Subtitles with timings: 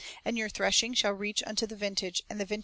[0.25, 2.59] And your threshing shall reach unto the vintage, and the vintage